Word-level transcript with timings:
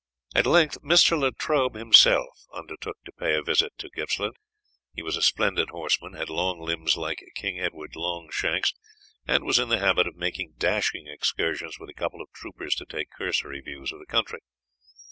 At 0.33 0.47
length 0.47 0.81
Mr. 0.81 1.15
Latrobe 1.15 1.75
himself 1.75 2.45
undertook 2.51 2.97
to 3.05 3.11
pay 3.11 3.35
a 3.35 3.43
visit 3.43 3.73
to 3.77 3.89
Gippsland. 3.95 4.33
He 4.95 5.03
was 5.03 5.15
a 5.15 5.21
splendid 5.21 5.69
horseman, 5.69 6.13
had 6.13 6.27
long 6.27 6.59
limbs 6.59 6.97
like 6.97 7.19
King 7.35 7.59
Edward 7.59 7.95
Longshanks, 7.95 8.73
and 9.27 9.43
was 9.43 9.59
in 9.59 9.69
the 9.69 9.77
habit 9.77 10.07
of 10.07 10.15
making 10.15 10.55
dashing 10.57 11.05
excursions 11.05 11.77
with 11.77 11.91
a 11.91 11.93
couple 11.93 12.19
of 12.19 12.31
troopers 12.33 12.73
to 12.77 12.85
take 12.87 13.11
cursory 13.11 13.61
views 13.61 13.91
of 13.91 13.99
the 13.99 14.07
country. 14.09 14.39